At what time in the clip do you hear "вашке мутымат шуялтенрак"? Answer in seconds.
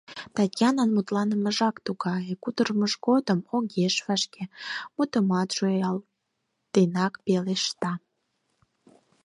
4.07-7.13